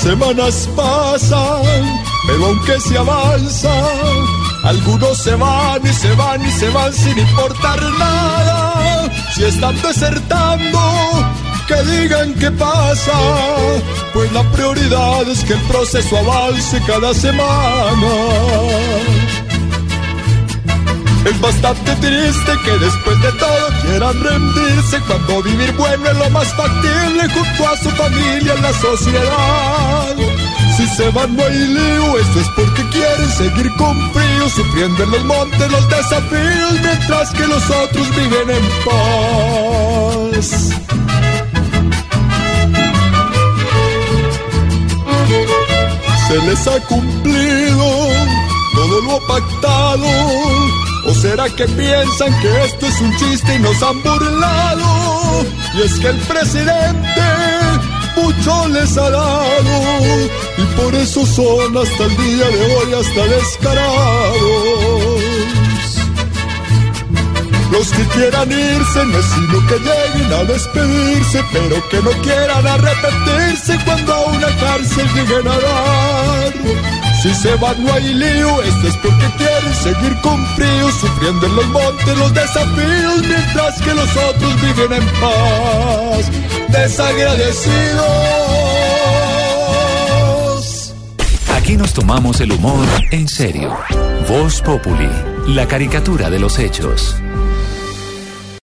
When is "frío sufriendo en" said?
34.12-35.10, 80.56-81.56